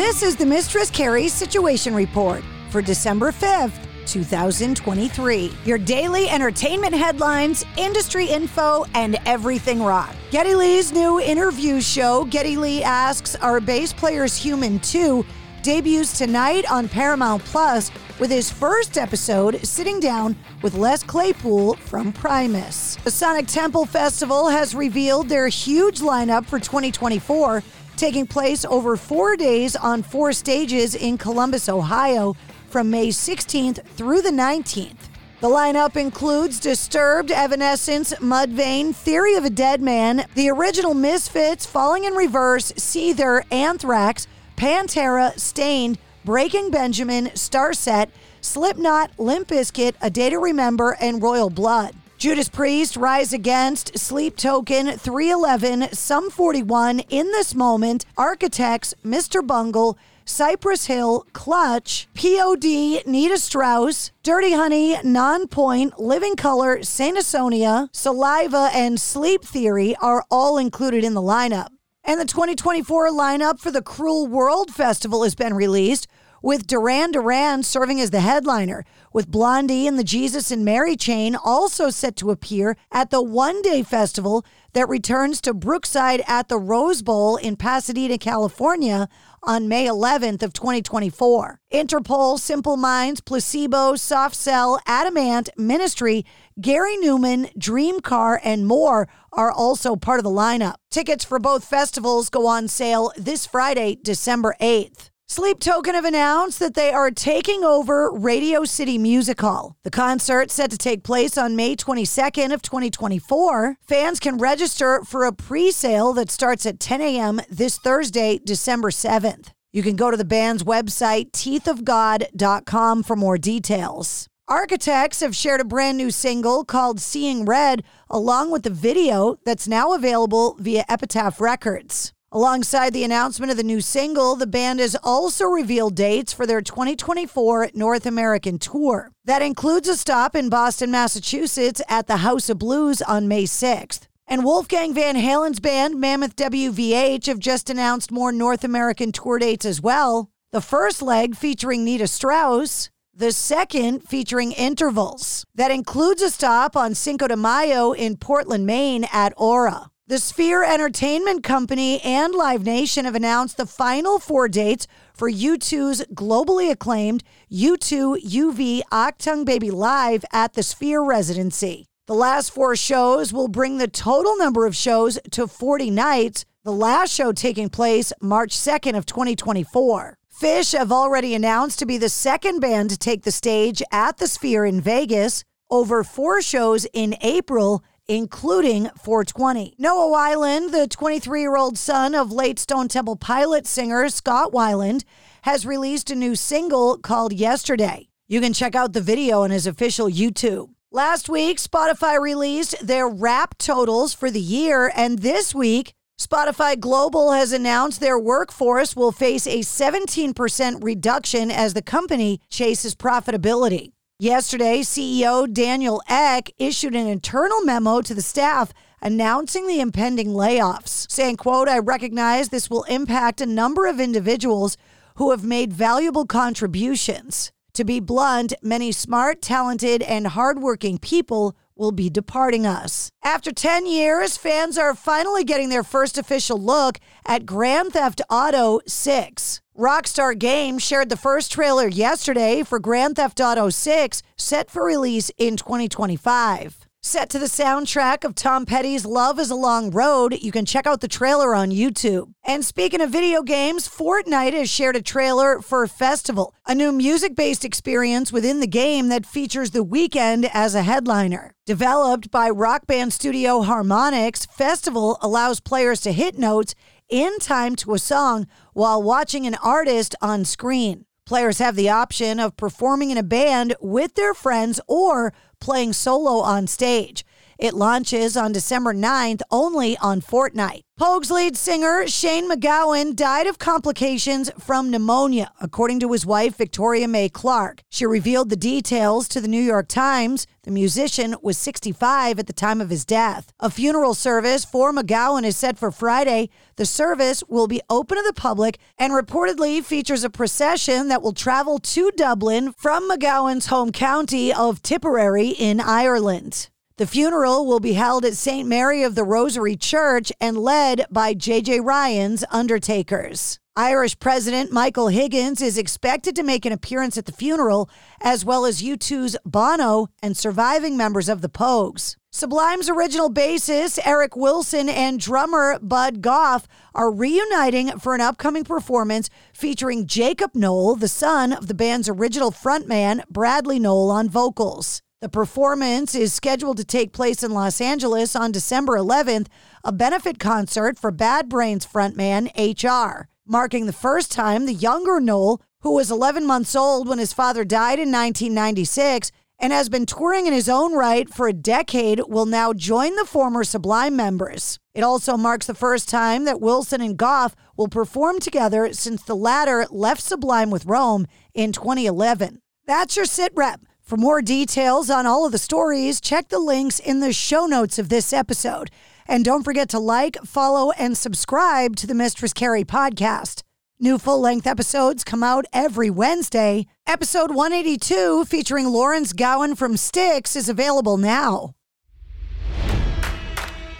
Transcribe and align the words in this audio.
This 0.00 0.22
is 0.22 0.34
the 0.34 0.46
Mistress 0.46 0.90
Carrie 0.90 1.28
Situation 1.28 1.94
Report 1.94 2.42
for 2.70 2.80
December 2.80 3.32
5th, 3.32 3.86
2023. 4.06 5.52
Your 5.66 5.76
daily 5.76 6.26
entertainment 6.26 6.94
headlines, 6.94 7.66
industry 7.76 8.24
info, 8.24 8.86
and 8.94 9.18
everything 9.26 9.82
rock. 9.82 10.16
Geddy 10.30 10.54
Lee's 10.54 10.90
new 10.90 11.20
interview 11.20 11.82
show, 11.82 12.24
Geddy 12.24 12.56
Lee 12.56 12.82
Asks 12.82 13.36
Are 13.36 13.60
Bass 13.60 13.92
Players 13.92 14.38
Human 14.38 14.78
Too? 14.80 15.22
debuts 15.62 16.16
tonight 16.16 16.64
on 16.70 16.88
Paramount 16.88 17.44
Plus 17.44 17.90
with 18.18 18.30
his 18.30 18.50
first 18.50 18.96
episode 18.96 19.64
sitting 19.64 20.00
down 20.00 20.36
with 20.62 20.74
Les 20.74 21.02
Claypool 21.02 21.74
from 21.74 22.12
Primus. 22.12 22.96
The 23.04 23.10
Sonic 23.10 23.46
Temple 23.46 23.84
Festival 23.84 24.48
has 24.48 24.74
revealed 24.74 25.28
their 25.28 25.48
huge 25.48 26.00
lineup 26.00 26.46
for 26.46 26.58
2024, 26.58 27.62
taking 28.00 28.26
place 28.26 28.64
over 28.64 28.96
four 28.96 29.36
days 29.36 29.76
on 29.76 30.02
four 30.02 30.32
stages 30.32 30.94
in 30.94 31.18
Columbus, 31.18 31.68
Ohio, 31.68 32.34
from 32.70 32.88
May 32.88 33.08
16th 33.08 33.84
through 33.84 34.22
the 34.22 34.30
19th. 34.30 34.96
The 35.42 35.48
lineup 35.48 35.96
includes 35.96 36.58
Disturbed, 36.60 37.30
Evanescence, 37.30 38.14
Mudvayne, 38.14 38.94
Theory 38.94 39.34
of 39.34 39.44
a 39.44 39.50
Dead 39.50 39.82
Man, 39.82 40.24
the 40.34 40.48
original 40.48 40.94
Misfits, 40.94 41.66
Falling 41.66 42.04
in 42.04 42.14
Reverse, 42.14 42.72
Seether, 42.72 43.42
Anthrax, 43.50 44.26
Pantera, 44.56 45.38
Staind, 45.38 45.98
Breaking 46.24 46.70
Benjamin, 46.70 47.26
Starset, 47.28 48.08
Slipknot, 48.40 49.18
Limp 49.18 49.48
Bizkit, 49.48 49.94
A 50.00 50.08
Day 50.08 50.30
to 50.30 50.38
Remember, 50.38 50.96
and 51.00 51.22
Royal 51.22 51.50
Blood. 51.50 51.94
Judas 52.20 52.50
Priest, 52.50 52.98
Rise 52.98 53.32
Against, 53.32 53.96
Sleep 53.98 54.36
Token, 54.36 54.88
311, 54.98 55.94
Sum 55.94 56.28
41, 56.28 57.00
In 57.08 57.28
This 57.28 57.54
Moment, 57.54 58.04
Architects, 58.18 58.92
Mr. 59.02 59.44
Bungle, 59.44 59.96
Cypress 60.26 60.84
Hill, 60.84 61.24
Clutch, 61.32 62.08
POD, 62.12 63.06
Nita 63.06 63.38
Strauss, 63.38 64.12
Dirty 64.22 64.52
Honey, 64.52 64.96
Nonpoint, 64.96 65.92
Living 65.98 66.36
Colour, 66.36 66.82
Saint 66.82 67.16
Asonia, 67.16 67.88
Saliva, 67.90 68.68
and 68.74 69.00
Sleep 69.00 69.42
Theory 69.42 69.96
are 70.02 70.26
all 70.30 70.58
included 70.58 71.02
in 71.02 71.14
the 71.14 71.22
lineup. 71.22 71.68
And 72.04 72.20
the 72.20 72.26
2024 72.26 73.08
lineup 73.12 73.60
for 73.60 73.70
the 73.70 73.80
Cruel 73.80 74.26
World 74.26 74.74
Festival 74.74 75.22
has 75.22 75.34
been 75.34 75.54
released, 75.54 76.06
with 76.42 76.66
Duran 76.66 77.12
Duran 77.12 77.62
serving 77.62 78.00
as 78.00 78.10
the 78.10 78.20
headliner, 78.20 78.84
with 79.12 79.30
Blondie 79.30 79.86
and 79.86 79.98
the 79.98 80.04
Jesus 80.04 80.50
and 80.50 80.64
Mary 80.64 80.96
chain 80.96 81.36
also 81.36 81.90
set 81.90 82.16
to 82.16 82.30
appear 82.30 82.76
at 82.90 83.10
the 83.10 83.22
one 83.22 83.60
day 83.62 83.82
festival 83.82 84.44
that 84.72 84.88
returns 84.88 85.40
to 85.40 85.52
Brookside 85.52 86.22
at 86.26 86.48
the 86.48 86.58
Rose 86.58 87.02
Bowl 87.02 87.36
in 87.36 87.56
Pasadena, 87.56 88.18
California 88.18 89.08
on 89.42 89.68
May 89.68 89.86
11th 89.86 90.42
of 90.42 90.52
2024. 90.52 91.60
Interpol, 91.72 92.38
Simple 92.38 92.76
Minds, 92.76 93.20
Placebo, 93.20 93.96
Soft 93.96 94.36
Cell, 94.36 94.80
Adam 94.86 95.16
Ant, 95.16 95.48
Ministry, 95.56 96.24
Gary 96.60 96.96
Numan, 96.98 97.56
Dream 97.58 98.00
Car, 98.00 98.40
and 98.44 98.66
more 98.66 99.08
are 99.32 99.50
also 99.50 99.96
part 99.96 100.20
of 100.20 100.24
the 100.24 100.30
lineup. 100.30 100.74
Tickets 100.90 101.24
for 101.24 101.38
both 101.38 101.64
festivals 101.64 102.30
go 102.30 102.46
on 102.46 102.68
sale 102.68 103.12
this 103.16 103.46
Friday, 103.46 103.98
December 104.02 104.54
8th. 104.60 105.09
Sleep 105.30 105.60
Token 105.60 105.94
have 105.94 106.04
announced 106.04 106.58
that 106.58 106.74
they 106.74 106.90
are 106.90 107.12
taking 107.12 107.62
over 107.62 108.10
Radio 108.10 108.64
City 108.64 108.98
Music 108.98 109.40
Hall. 109.40 109.76
The 109.84 109.90
concert 109.90 110.50
set 110.50 110.72
to 110.72 110.76
take 110.76 111.04
place 111.04 111.38
on 111.38 111.54
May 111.54 111.76
22nd 111.76 112.52
of 112.52 112.62
2024. 112.62 113.76
Fans 113.80 114.18
can 114.18 114.38
register 114.38 115.04
for 115.04 115.24
a 115.24 115.32
pre-sale 115.32 116.12
that 116.14 116.32
starts 116.32 116.66
at 116.66 116.80
10 116.80 117.00
a.m. 117.00 117.40
this 117.48 117.78
Thursday, 117.78 118.40
December 118.44 118.90
7th. 118.90 119.52
You 119.72 119.84
can 119.84 119.94
go 119.94 120.10
to 120.10 120.16
the 120.16 120.24
band's 120.24 120.64
website, 120.64 121.30
teethofgod.com, 121.30 123.04
for 123.04 123.14
more 123.14 123.38
details. 123.38 124.26
Architects 124.48 125.20
have 125.20 125.36
shared 125.36 125.60
a 125.60 125.64
brand 125.64 125.96
new 125.96 126.10
single 126.10 126.64
called 126.64 126.98
Seeing 126.98 127.44
Red, 127.44 127.84
along 128.08 128.50
with 128.50 128.64
the 128.64 128.70
video 128.70 129.36
that's 129.44 129.68
now 129.68 129.92
available 129.92 130.56
via 130.58 130.84
Epitaph 130.88 131.40
Records. 131.40 132.12
Alongside 132.32 132.92
the 132.92 133.02
announcement 133.02 133.50
of 133.50 133.56
the 133.56 133.64
new 133.64 133.80
single, 133.80 134.36
the 134.36 134.46
band 134.46 134.78
has 134.78 134.96
also 135.02 135.46
revealed 135.46 135.96
dates 135.96 136.32
for 136.32 136.46
their 136.46 136.60
2024 136.60 137.70
North 137.74 138.06
American 138.06 138.56
tour. 138.56 139.10
That 139.24 139.42
includes 139.42 139.88
a 139.88 139.96
stop 139.96 140.36
in 140.36 140.48
Boston, 140.48 140.92
Massachusetts 140.92 141.82
at 141.88 142.06
the 142.06 142.18
House 142.18 142.48
of 142.48 142.60
Blues 142.60 143.02
on 143.02 143.26
May 143.26 143.44
6th. 143.44 144.06
And 144.28 144.44
Wolfgang 144.44 144.94
Van 144.94 145.16
Halen's 145.16 145.58
band, 145.58 146.00
Mammoth 146.00 146.36
WVH, 146.36 147.26
have 147.26 147.40
just 147.40 147.68
announced 147.68 148.12
more 148.12 148.30
North 148.30 148.62
American 148.62 149.10
tour 149.10 149.40
dates 149.40 149.66
as 149.66 149.80
well. 149.80 150.30
The 150.52 150.60
first 150.60 151.02
leg 151.02 151.34
featuring 151.34 151.84
Nita 151.84 152.06
Strauss, 152.06 152.90
the 153.12 153.32
second 153.32 154.08
featuring 154.08 154.52
intervals. 154.52 155.44
That 155.56 155.72
includes 155.72 156.22
a 156.22 156.30
stop 156.30 156.76
on 156.76 156.94
Cinco 156.94 157.26
de 157.26 157.36
Mayo 157.36 157.90
in 157.90 158.16
Portland, 158.18 158.66
Maine 158.66 159.08
at 159.12 159.32
Aura. 159.36 159.89
The 160.10 160.18
Sphere 160.18 160.64
Entertainment 160.64 161.44
Company 161.44 162.00
and 162.00 162.34
Live 162.34 162.64
Nation 162.64 163.04
have 163.04 163.14
announced 163.14 163.56
the 163.56 163.64
final 163.64 164.18
four 164.18 164.48
dates 164.48 164.88
for 165.14 165.30
U2's 165.30 166.04
globally 166.12 166.68
acclaimed 166.68 167.22
U2 167.48 168.20
UV 168.24 168.80
Achtung 168.90 169.44
Baby 169.44 169.70
Live 169.70 170.24
at 170.32 170.54
the 170.54 170.64
Sphere 170.64 171.00
Residency. 171.00 171.86
The 172.08 172.16
last 172.16 172.50
four 172.50 172.74
shows 172.74 173.32
will 173.32 173.46
bring 173.46 173.78
the 173.78 173.86
total 173.86 174.36
number 174.36 174.66
of 174.66 174.74
shows 174.74 175.16
to 175.30 175.46
40 175.46 175.90
nights, 175.90 176.44
the 176.64 176.72
last 176.72 177.14
show 177.14 177.30
taking 177.30 177.68
place 177.68 178.12
March 178.20 178.50
2nd 178.50 178.98
of 178.98 179.06
2024. 179.06 180.18
Phish 180.42 180.76
have 180.76 180.90
already 180.90 181.36
announced 181.36 181.78
to 181.78 181.86
be 181.86 181.98
the 181.98 182.08
second 182.08 182.58
band 182.58 182.90
to 182.90 182.98
take 182.98 183.22
the 183.22 183.30
stage 183.30 183.80
at 183.92 184.16
the 184.16 184.26
Sphere 184.26 184.64
in 184.64 184.80
Vegas 184.80 185.44
over 185.70 186.02
four 186.02 186.42
shows 186.42 186.84
in 186.92 187.14
April 187.20 187.84
including 188.08 188.90
420. 188.96 189.74
Noah 189.78 190.16
Weiland, 190.16 190.72
the 190.72 190.86
23 190.88 191.40
year 191.40 191.56
old 191.56 191.78
son 191.78 192.14
of 192.14 192.32
late 192.32 192.58
Stone 192.58 192.88
Temple 192.88 193.16
Pilot 193.16 193.66
singer 193.66 194.08
Scott 194.08 194.52
Weiland, 194.52 195.04
has 195.42 195.66
released 195.66 196.10
a 196.10 196.14
new 196.14 196.34
single 196.34 196.98
called 196.98 197.32
Yesterday. 197.32 198.08
You 198.28 198.40
can 198.40 198.52
check 198.52 198.74
out 198.74 198.92
the 198.92 199.00
video 199.00 199.42
on 199.42 199.50
his 199.50 199.66
official 199.66 200.08
YouTube. 200.08 200.70
Last 200.92 201.28
week, 201.28 201.58
Spotify 201.58 202.20
released 202.20 202.86
their 202.86 203.08
Wrapped 203.08 203.58
totals 203.58 204.12
for 204.12 204.30
the 204.30 204.40
year, 204.40 204.92
and 204.96 205.20
this 205.20 205.54
week, 205.54 205.92
Spotify 206.20 206.78
Global 206.78 207.32
has 207.32 207.52
announced 207.52 208.00
their 208.00 208.18
workforce 208.18 208.94
will 208.94 209.10
face 209.10 209.46
a 209.46 209.60
17% 209.60 210.84
reduction 210.84 211.50
as 211.50 211.74
the 211.74 211.80
company 211.80 212.40
chases 212.50 212.94
profitability. 212.94 213.92
Yesterday, 214.22 214.80
CEO 214.80 215.50
Daniel 215.50 216.02
Ek 216.06 216.52
issued 216.58 216.94
an 216.94 217.06
internal 217.06 217.62
memo 217.62 218.02
to 218.02 218.12
the 218.12 218.20
staff 218.20 218.70
announcing 219.00 219.66
the 219.66 219.80
impending 219.80 220.34
layoffs, 220.34 221.10
saying, 221.10 221.38
quote, 221.38 221.70
I 221.70 221.78
recognize 221.78 222.50
this 222.50 222.68
will 222.68 222.82
impact 222.82 223.40
a 223.40 223.46
number 223.46 223.86
of 223.86 223.98
individuals 223.98 224.76
who 225.14 225.30
have 225.30 225.42
made 225.42 225.72
valuable 225.72 226.26
contributions. 226.26 227.50
To 227.72 227.82
be 227.82 227.98
blunt, 227.98 228.52
many 228.62 228.92
smart, 228.92 229.40
talented, 229.40 230.02
and 230.02 230.26
hardworking 230.26 230.98
people 230.98 231.56
will 231.74 231.90
be 231.90 232.10
departing 232.10 232.66
us. 232.66 233.10
After 233.24 233.52
10 233.52 233.86
years, 233.86 234.36
fans 234.36 234.76
are 234.76 234.94
finally 234.94 235.44
getting 235.44 235.70
their 235.70 235.82
first 235.82 236.18
official 236.18 236.58
look 236.58 236.98
at 237.24 237.46
Grand 237.46 237.94
Theft 237.94 238.20
Auto 238.28 238.80
6. 238.86 239.62
Rockstar 239.80 240.38
Games 240.38 240.82
shared 240.82 241.08
the 241.08 241.16
first 241.16 241.50
trailer 241.50 241.88
yesterday 241.88 242.62
for 242.62 242.78
Grand 242.78 243.16
Theft 243.16 243.40
Auto 243.40 243.70
6, 243.70 244.22
set 244.36 244.70
for 244.70 244.84
release 244.84 245.30
in 245.38 245.56
2025. 245.56 246.86
Set 247.02 247.30
to 247.30 247.38
the 247.38 247.46
soundtrack 247.46 248.22
of 248.22 248.34
Tom 248.34 248.66
Petty's 248.66 249.06
Love 249.06 249.40
is 249.40 249.50
a 249.50 249.54
Long 249.54 249.90
Road, 249.90 250.36
you 250.42 250.52
can 250.52 250.66
check 250.66 250.86
out 250.86 251.00
the 251.00 251.08
trailer 251.08 251.54
on 251.54 251.70
YouTube. 251.70 252.34
And 252.44 252.62
speaking 252.62 253.00
of 253.00 253.08
video 253.08 253.42
games, 253.42 253.88
Fortnite 253.88 254.52
has 254.52 254.68
shared 254.68 254.96
a 254.96 255.00
trailer 255.02 255.62
for 255.62 255.86
Festival, 255.86 256.54
a 256.66 256.74
new 256.74 256.92
music 256.92 257.34
based 257.34 257.64
experience 257.64 258.30
within 258.30 258.60
the 258.60 258.66
game 258.66 259.08
that 259.08 259.24
features 259.24 259.70
The 259.70 259.82
Weeknd 259.82 260.50
as 260.52 260.74
a 260.74 260.82
headliner. 260.82 261.54
Developed 261.64 262.30
by 262.30 262.50
rock 262.50 262.86
band 262.86 263.14
studio 263.14 263.62
Harmonix, 263.62 264.46
Festival 264.46 265.16
allows 265.22 265.58
players 265.58 266.02
to 266.02 266.12
hit 266.12 266.38
notes 266.38 266.74
in 267.10 267.38
time 267.38 267.76
to 267.76 267.94
a 267.94 267.98
song 267.98 268.46
while 268.72 269.02
watching 269.02 269.46
an 269.46 269.56
artist 269.56 270.14
on 270.22 270.44
screen. 270.44 271.04
Players 271.26 271.58
have 271.58 271.76
the 271.76 271.88
option 271.88 272.40
of 272.40 272.56
performing 272.56 273.10
in 273.10 273.18
a 273.18 273.22
band 273.22 273.74
with 273.80 274.14
their 274.14 274.34
friends 274.34 274.80
or 274.86 275.32
playing 275.60 275.92
solo 275.92 276.40
on 276.40 276.66
stage. 276.66 277.24
It 277.60 277.74
launches 277.74 278.38
on 278.38 278.52
December 278.52 278.94
9th 278.94 279.42
only 279.50 279.94
on 279.98 280.22
Fortnite. 280.22 280.80
Pogue's 280.98 281.30
lead 281.30 281.58
singer 281.58 282.06
Shane 282.06 282.48
MacGowan, 282.48 283.14
died 283.14 283.46
of 283.46 283.58
complications 283.58 284.50
from 284.58 284.90
pneumonia, 284.90 285.52
according 285.60 286.00
to 286.00 286.12
his 286.12 286.24
wife 286.24 286.56
Victoria 286.56 287.06
May 287.06 287.28
Clarke. 287.28 287.82
She 287.90 288.06
revealed 288.06 288.48
the 288.48 288.56
details 288.56 289.28
to 289.28 289.42
the 289.42 289.48
New 289.48 289.60
York 289.60 289.88
Times. 289.88 290.46
The 290.62 290.70
musician 290.70 291.36
was 291.42 291.58
65 291.58 292.38
at 292.38 292.46
the 292.46 292.54
time 292.54 292.80
of 292.80 292.88
his 292.88 293.04
death. 293.04 293.52
A 293.60 293.68
funeral 293.68 294.14
service 294.14 294.64
for 294.64 294.90
MacGowan 294.90 295.44
is 295.44 295.58
set 295.58 295.76
for 295.76 295.90
Friday. 295.90 296.48
The 296.76 296.86
service 296.86 297.44
will 297.46 297.66
be 297.66 297.82
open 297.90 298.16
to 298.16 298.24
the 298.26 298.32
public 298.32 298.78
and 298.96 299.12
reportedly 299.12 299.84
features 299.84 300.24
a 300.24 300.30
procession 300.30 301.08
that 301.08 301.20
will 301.20 301.34
travel 301.34 301.78
to 301.78 302.10
Dublin 302.12 302.72
from 302.72 303.10
MacGowan's 303.10 303.66
home 303.66 303.92
county 303.92 304.50
of 304.50 304.80
Tipperary 304.80 305.48
in 305.48 305.78
Ireland. 305.78 306.70
The 307.00 307.06
funeral 307.06 307.64
will 307.64 307.80
be 307.80 307.94
held 307.94 308.26
at 308.26 308.36
St. 308.36 308.68
Mary 308.68 309.02
of 309.04 309.14
the 309.14 309.24
Rosary 309.24 309.74
Church 309.74 310.30
and 310.38 310.58
led 310.58 311.06
by 311.10 311.32
J.J. 311.32 311.80
Ryan's 311.80 312.44
Undertakers. 312.50 313.58
Irish 313.74 314.18
President 314.18 314.70
Michael 314.70 315.08
Higgins 315.08 315.62
is 315.62 315.78
expected 315.78 316.36
to 316.36 316.42
make 316.42 316.66
an 316.66 316.74
appearance 316.74 317.16
at 317.16 317.24
the 317.24 317.32
funeral, 317.32 317.88
as 318.20 318.44
well 318.44 318.66
as 318.66 318.82
U2's 318.82 319.38
Bono 319.46 320.08
and 320.22 320.36
surviving 320.36 320.98
members 320.98 321.30
of 321.30 321.40
the 321.40 321.48
Pogues. 321.48 322.16
Sublime's 322.30 322.90
original 322.90 323.32
bassist, 323.32 323.98
Eric 324.04 324.36
Wilson, 324.36 324.90
and 324.90 325.18
drummer 325.18 325.78
Bud 325.78 326.20
Gaugh 326.20 326.66
are 326.94 327.10
reuniting 327.10 327.98
for 327.98 328.14
an 328.14 328.20
upcoming 328.20 328.64
performance 328.64 329.30
featuring 329.54 330.06
Jakob 330.06 330.50
Nowell, 330.54 330.96
the 330.96 331.08
son 331.08 331.54
of 331.54 331.66
the 331.66 331.72
band's 331.72 332.10
original 332.10 332.50
frontman, 332.50 333.26
Bradley 333.30 333.78
Nowell, 333.78 334.10
on 334.10 334.28
vocals. 334.28 335.00
The 335.20 335.28
performance 335.28 336.14
is 336.14 336.32
scheduled 336.32 336.78
to 336.78 336.84
take 336.84 337.12
place 337.12 337.42
in 337.42 337.50
Los 337.50 337.82
Angeles 337.82 338.34
on 338.34 338.52
December 338.52 338.94
11th, 338.96 339.48
a 339.84 339.92
benefit 339.92 340.38
concert 340.38 340.98
for 340.98 341.10
Bad 341.10 341.46
Brains 341.46 341.86
frontman 341.86 342.48
HR, 342.56 343.28
marking 343.46 343.84
the 343.84 343.92
first 343.92 344.32
time 344.32 344.64
the 344.64 344.72
younger 344.72 345.20
Nowell, 345.20 345.60
who 345.82 345.92
was 345.92 346.10
11 346.10 346.46
months 346.46 346.74
old 346.74 347.06
when 347.06 347.18
his 347.18 347.34
father 347.34 347.66
died 347.66 347.98
in 347.98 348.10
1996 348.10 349.30
and 349.58 349.74
has 349.74 349.90
been 349.90 350.06
touring 350.06 350.46
in 350.46 350.54
his 350.54 350.70
own 350.70 350.94
right 350.94 351.28
for 351.28 351.46
a 351.46 351.52
decade, 351.52 352.22
will 352.26 352.46
now 352.46 352.72
join 352.72 353.14
the 353.16 353.26
former 353.26 353.62
Sublime 353.62 354.16
members. 354.16 354.78
It 354.94 355.02
also 355.02 355.36
marks 355.36 355.66
the 355.66 355.74
first 355.74 356.08
time 356.08 356.46
that 356.46 356.62
Wilson 356.62 357.02
and 357.02 357.18
Gaugh 357.18 357.50
will 357.76 357.88
perform 357.88 358.40
together 358.40 358.94
since 358.94 359.22
the 359.22 359.36
latter 359.36 359.86
left 359.90 360.22
Sublime 360.22 360.70
with 360.70 360.86
Rome 360.86 361.26
in 361.52 361.72
2011. 361.72 362.62
That's 362.86 363.16
your 363.16 363.26
sit 363.26 363.52
rep. 363.54 363.82
For 364.10 364.16
more 364.16 364.42
details 364.42 365.08
on 365.08 365.24
all 365.24 365.46
of 365.46 365.52
the 365.52 365.58
stories, 365.58 366.20
check 366.20 366.48
the 366.48 366.58
links 366.58 366.98
in 366.98 367.20
the 367.20 367.32
show 367.32 367.66
notes 367.66 367.96
of 367.96 368.08
this 368.08 368.32
episode. 368.32 368.90
And 369.28 369.44
don't 369.44 369.62
forget 369.62 369.88
to 369.90 370.00
like, 370.00 370.36
follow, 370.44 370.90
and 370.98 371.16
subscribe 371.16 371.94
to 371.94 372.08
the 372.08 372.14
Mistress 372.14 372.52
Carrie 372.52 372.82
podcast. 372.82 373.62
New 374.00 374.18
full 374.18 374.40
length 374.40 374.66
episodes 374.66 375.22
come 375.22 375.44
out 375.44 375.64
every 375.72 376.10
Wednesday. 376.10 376.88
Episode 377.06 377.54
182, 377.54 378.46
featuring 378.46 378.88
Lawrence 378.88 379.32
Gowan 379.32 379.76
from 379.76 379.96
Styx, 379.96 380.56
is 380.56 380.68
available 380.68 381.16
now. 381.16 381.76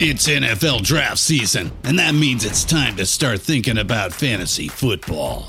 It's 0.00 0.26
NFL 0.26 0.82
draft 0.82 1.18
season, 1.18 1.70
and 1.84 1.96
that 2.00 2.16
means 2.16 2.44
it's 2.44 2.64
time 2.64 2.96
to 2.96 3.06
start 3.06 3.40
thinking 3.42 3.78
about 3.78 4.12
fantasy 4.12 4.66
football. 4.66 5.48